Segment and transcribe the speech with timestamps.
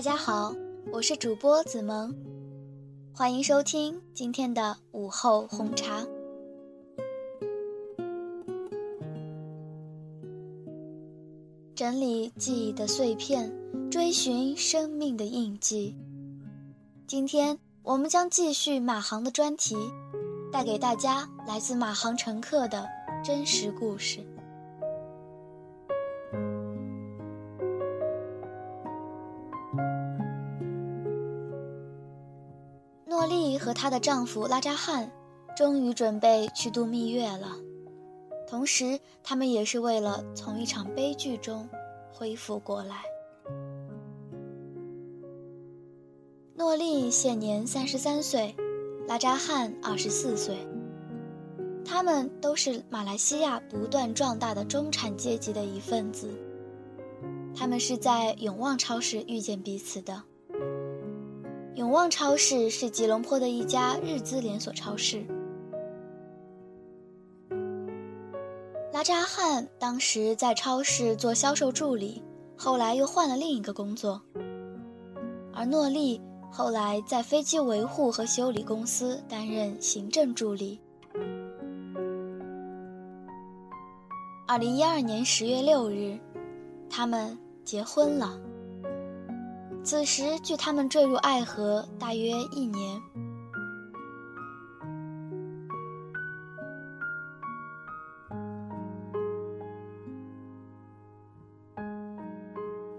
[0.00, 0.54] 大家好，
[0.90, 2.16] 我是主播子萌，
[3.12, 6.06] 欢迎收听今天的午后红茶。
[11.74, 13.52] 整理记忆的碎片，
[13.90, 15.94] 追寻生命的印记。
[17.06, 19.76] 今天我们将继续马航的专题，
[20.50, 22.88] 带给大家来自马航乘客的
[23.22, 24.20] 真实故事。
[33.60, 35.12] 和她的丈夫拉扎汉
[35.54, 37.54] 终于准备去度蜜月了，
[38.48, 41.68] 同时，他们也是为了从一场悲剧中
[42.10, 43.02] 恢复过来。
[46.54, 48.54] 诺丽现年三十三岁，
[49.06, 50.56] 拉扎汉二十四岁，
[51.84, 56.30] 他们都是马来西亚不断壮大的中产阶级的一份子。
[57.54, 60.22] 他们是在永旺超市遇见彼此的。
[61.80, 65.24] 永旺超市是吉隆坡的一家日资连锁超市。
[68.92, 72.22] 拉扎汉当时在超市做销售助理，
[72.54, 74.20] 后来又换了另一个工作。
[75.54, 76.20] 而诺丽
[76.52, 80.78] 后来在飞机维护和修理公司担任行政助理。
[84.46, 86.18] 二零一二年十月六日，
[86.90, 88.38] 他们结婚了。
[89.90, 93.02] 此时距他们坠入爱河大约一年。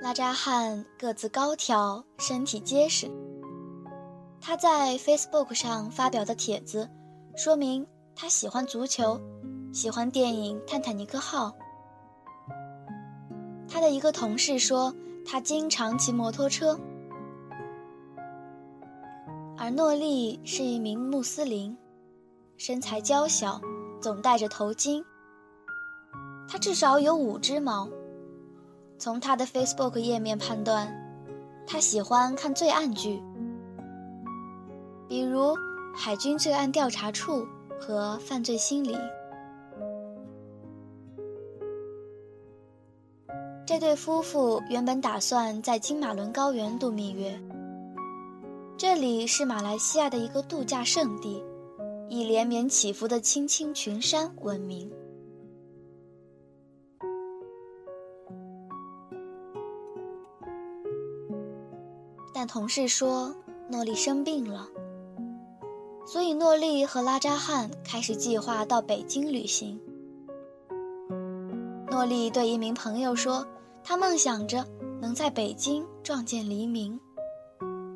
[0.00, 3.10] 拉扎汉个子高挑，身体结实。
[4.40, 6.88] 他在 Facebook 上发表的帖子，
[7.34, 9.20] 说明他喜欢足球，
[9.72, 11.48] 喜欢电影《泰坦尼克号》。
[13.68, 14.94] 他的一个同事说。
[15.28, 16.78] 他经常骑摩托车，
[19.58, 21.76] 而诺丽是一名穆斯林，
[22.56, 23.60] 身材娇小，
[24.00, 25.04] 总戴着头巾。
[26.48, 27.88] 他至少有五只猫。
[28.98, 30.90] 从他的 Facebook 页面判断，
[31.66, 33.20] 他喜欢看罪案剧，
[35.08, 35.40] 比如
[35.94, 37.40] 《海军罪案调查处》
[37.80, 38.94] 和《犯罪心理》。
[43.66, 47.36] 这对夫妇原本打算在金马伦高原度蜜月。
[48.78, 51.42] 这里是马来西亚的一个度假胜地，
[52.08, 54.88] 以连绵起伏的青青群山闻名。
[62.32, 63.34] 但同事说
[63.68, 64.68] 诺丽生病了，
[66.06, 69.80] 所以诺丽和拉扎汉开始计划到北京旅行。
[71.90, 73.44] 诺丽对一名朋友说。
[73.88, 74.66] 他梦想着
[75.00, 77.00] 能在北京撞见黎明。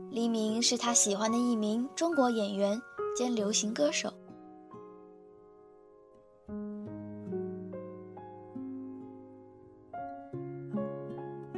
[0.09, 2.81] 黎明是他喜欢的一名中国演员
[3.17, 4.09] 兼流行歌手。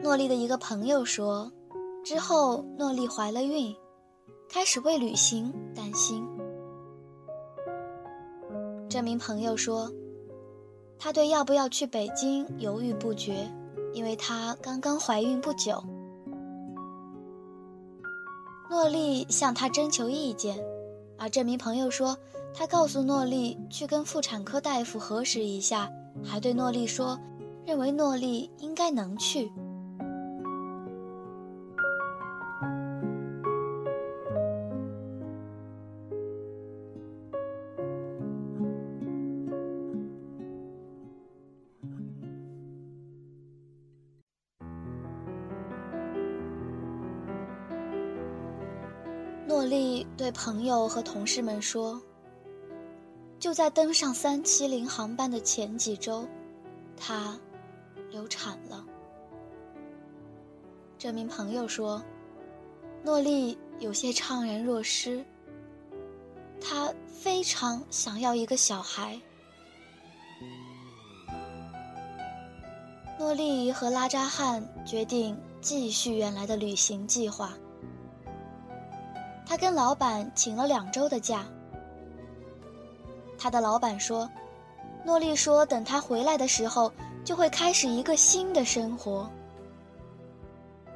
[0.03, 1.53] 诺丽的一个朋友说，
[2.03, 3.77] 之后诺丽怀了孕，
[4.49, 6.27] 开始为旅行担心。
[8.89, 9.93] 这名朋友说，
[10.99, 13.47] 他对要不要去北京犹豫不决。
[13.93, 15.83] 因为她刚刚怀孕不久，
[18.71, 20.59] 诺丽向他征求意见，
[21.19, 22.17] 而这名朋友说，
[22.55, 25.91] 他告诉诺丽去跟妇产科大夫核实一下，
[26.25, 27.19] 还对诺丽说，
[27.67, 29.53] 认为诺丽应该能去。
[49.47, 52.01] 诺丽对朋友和同事们说
[53.41, 56.27] ：“就在登上三七零航班的前几周，
[56.97, 57.37] 她
[58.11, 58.85] 流产了。”
[60.97, 62.01] 这名朋友说
[63.03, 65.25] ：“诺丽有些怅然若失。
[66.61, 69.21] 她非常想要一个小孩。”
[73.19, 77.53] 诺丽和拉扎汉决定继续原来的旅行计划。
[79.53, 81.45] 他跟老板请了两周的假。
[83.37, 84.27] 他的老板说
[85.05, 86.91] ：“诺丽说，等他回来的时候，
[87.23, 89.31] 就会开始一个新的生活。”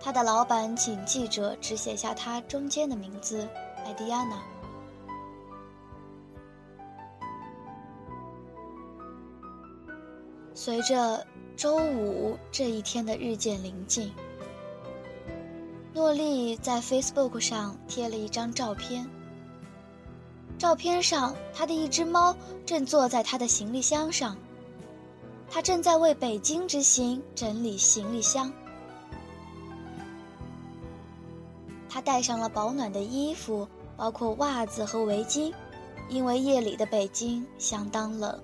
[0.01, 3.47] 他的老板请记者只写下他中间的名字
[3.85, 4.43] 艾迪亚娜。
[10.55, 11.23] 随着
[11.59, 14.11] 周五这一天的日渐临近，
[15.97, 19.09] 诺丽在 Facebook 上贴了一张照片。
[20.59, 24.37] 照片上，他的一只猫正坐在他的行李箱上。
[25.49, 28.53] 他正在为北京之行整理行李箱。
[31.89, 33.67] 他带上了保暖的衣服，
[33.97, 35.51] 包括袜子和围巾，
[36.11, 38.39] 因为夜里的北京相当冷。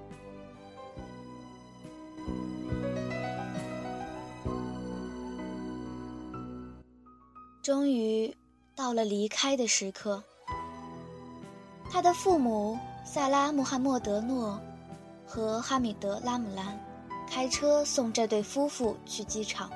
[7.73, 8.37] 终于，
[8.77, 10.23] 到了离开的时刻。
[11.91, 14.61] 他的父母萨拉·穆罕默德诺
[15.27, 16.79] 和哈米德·拉姆兰
[17.27, 19.71] 开车送这对夫妇去机场。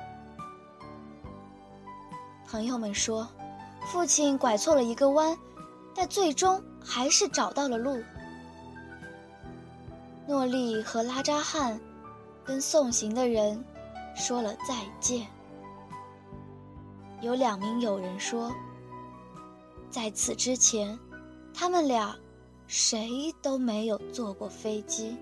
[2.47, 3.27] 朋友们说，
[3.87, 5.35] 父亲拐错了一个弯，
[5.95, 7.99] 但最终还是找到了路。
[10.27, 11.81] 诺丽和拉扎汉
[12.45, 13.65] 跟送行的人
[14.15, 15.25] 说了再见。
[17.21, 18.51] 有两名友人说，
[19.89, 20.97] 在此之前。
[21.59, 22.15] 他们俩，
[22.67, 25.17] 谁都没有坐过飞机。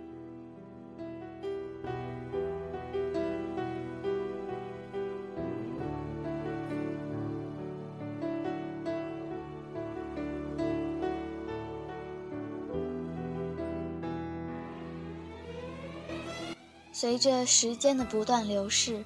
[16.92, 19.06] 随着时间的不断流逝，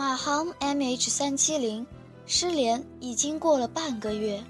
[0.00, 1.86] 马航 MH 三七零
[2.24, 4.42] 失联已经过了半个月。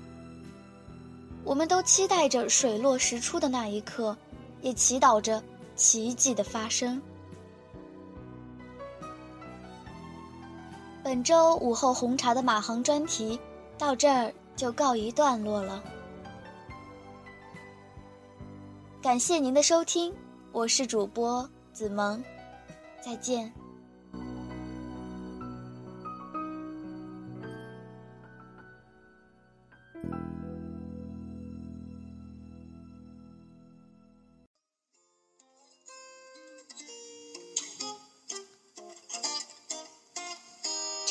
[1.43, 4.17] 我们都期待着水落石出的那一刻，
[4.61, 5.43] 也祈祷着
[5.75, 7.03] 奇迹的发生。
[11.03, 13.37] 本周午后红茶的马航专题
[13.77, 15.83] 到这儿就告一段落了。
[19.03, 20.15] 感谢您的收听，
[20.53, 22.23] 我是主播子萌，
[23.05, 23.53] 再见。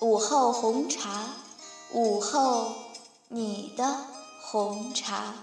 [0.00, 1.26] 午后红茶，
[1.92, 2.72] 午后
[3.28, 3.96] 你的
[4.40, 5.34] 红茶。